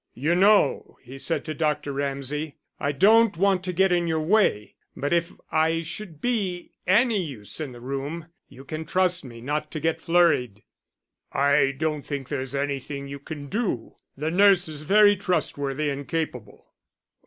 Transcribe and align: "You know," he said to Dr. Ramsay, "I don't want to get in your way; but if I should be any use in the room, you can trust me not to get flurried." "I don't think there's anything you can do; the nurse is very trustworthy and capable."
"You 0.15 0.33
know," 0.33 0.97
he 1.03 1.19
said 1.19 1.45
to 1.45 1.53
Dr. 1.53 1.93
Ramsay, 1.93 2.55
"I 2.79 2.91
don't 2.91 3.37
want 3.37 3.63
to 3.65 3.71
get 3.71 3.91
in 3.91 4.07
your 4.07 4.19
way; 4.19 4.73
but 4.97 5.13
if 5.13 5.31
I 5.51 5.83
should 5.83 6.19
be 6.21 6.71
any 6.87 7.21
use 7.23 7.59
in 7.61 7.71
the 7.71 7.79
room, 7.81 8.25
you 8.49 8.65
can 8.65 8.83
trust 8.83 9.23
me 9.23 9.41
not 9.41 9.69
to 9.73 9.79
get 9.79 10.01
flurried." 10.01 10.63
"I 11.31 11.75
don't 11.77 12.03
think 12.03 12.29
there's 12.29 12.55
anything 12.55 13.07
you 13.09 13.19
can 13.19 13.45
do; 13.47 13.93
the 14.17 14.31
nurse 14.31 14.67
is 14.67 14.81
very 14.81 15.15
trustworthy 15.15 15.91
and 15.91 16.07
capable." 16.07 16.73